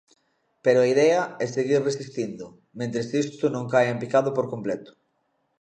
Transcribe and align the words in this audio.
Pero 0.63 0.79
a 0.81 0.89
idea 0.93 1.21
é 1.43 1.45
seguir 1.47 1.79
resistindo, 1.89 2.45
mentres 2.79 3.07
isto 3.23 3.45
non 3.55 3.69
caia 3.71 3.93
en 3.95 3.99
picado 4.03 4.29
por 4.37 4.45
completo. 4.53 4.91